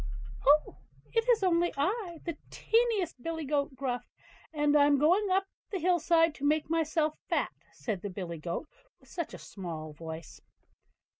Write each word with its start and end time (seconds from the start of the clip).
"Oh! 0.47 0.77
it 1.13 1.29
is 1.29 1.43
only 1.43 1.71
I, 1.77 2.21
the 2.23 2.35
tiniest 2.49 3.21
billy 3.21 3.45
goat 3.45 3.75
Gruff; 3.75 4.07
and 4.51 4.75
I'm 4.75 4.97
going 4.97 5.29
up 5.29 5.43
to 5.43 5.53
the 5.73 5.79
hill 5.79 5.99
side 5.99 6.33
to 6.37 6.43
make 6.43 6.71
myself 6.71 7.19
fat", 7.29 7.51
said 7.71 8.01
the 8.01 8.09
billy 8.09 8.39
goat, 8.39 8.67
with 8.99 9.09
such 9.09 9.35
a 9.35 9.37
small 9.37 9.93
voice. 9.93 10.41